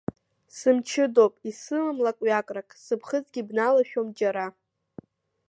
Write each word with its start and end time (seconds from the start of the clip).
Сымчыдоуп, 0.57 1.33
исымам 1.49 1.97
лак-ҩакрак, 2.05 2.69
сыԥхыӡгьы 2.83 3.41
бналашәом 3.47 4.07
џьара. 4.17 4.47